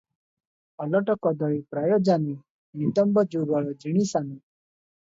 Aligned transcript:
"ଓଲଟ 0.85 1.15
କଦଳୀ 1.25 1.59
ପ୍ରାୟ 1.75 2.01
ଜାନୁ 2.09 2.35
ନିତମ୍ବ 2.83 3.29
ଯୁଗଳ 3.37 3.79
ଜିଣି 3.87 4.11
ସାନୁ।" 4.17 4.37